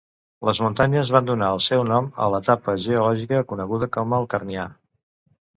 [0.47, 4.69] Les muntanyes van donar el seu nom a l'etapa geològica coneguda com el Carnià.